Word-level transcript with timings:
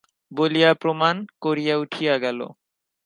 বলিয়া 0.31 0.71
প্রণাম 0.81 1.15
করিয়া 1.41 1.75
উঠিয়া 1.77 2.15
গেল। 2.17 2.39